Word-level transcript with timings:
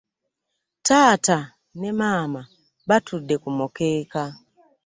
Taata 0.85 1.37
ne 1.79 1.89
Maama 1.99 2.41
batudde 2.87 3.35
ku 3.43 3.49
mukeeka. 3.57 4.23